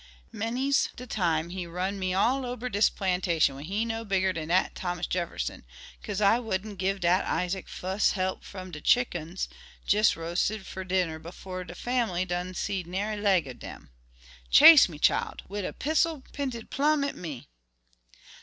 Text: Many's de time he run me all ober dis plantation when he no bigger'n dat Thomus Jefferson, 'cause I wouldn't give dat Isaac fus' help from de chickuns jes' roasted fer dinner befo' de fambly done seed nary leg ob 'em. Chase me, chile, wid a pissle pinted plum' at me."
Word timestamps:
Many's 0.31 0.89
de 0.95 1.05
time 1.05 1.51
he 1.51 1.67
run 1.67 1.99
me 1.99 2.11
all 2.11 2.43
ober 2.43 2.69
dis 2.69 2.89
plantation 2.89 3.53
when 3.53 3.65
he 3.65 3.85
no 3.85 4.03
bigger'n 4.03 4.47
dat 4.47 4.73
Thomus 4.73 5.05
Jefferson, 5.05 5.63
'cause 6.01 6.19
I 6.19 6.39
wouldn't 6.39 6.79
give 6.79 7.01
dat 7.01 7.23
Isaac 7.27 7.69
fus' 7.69 8.13
help 8.13 8.43
from 8.43 8.71
de 8.71 8.81
chickuns 8.81 9.47
jes' 9.87 10.17
roasted 10.17 10.65
fer 10.65 10.83
dinner 10.83 11.19
befo' 11.19 11.63
de 11.65 11.75
fambly 11.75 12.25
done 12.25 12.55
seed 12.55 12.87
nary 12.87 13.17
leg 13.21 13.47
ob 13.47 13.63
'em. 13.63 13.91
Chase 14.49 14.89
me, 14.89 14.97
chile, 14.97 15.35
wid 15.47 15.65
a 15.65 15.71
pissle 15.71 16.23
pinted 16.33 16.71
plum' 16.71 17.03
at 17.03 17.15
me." 17.15 17.45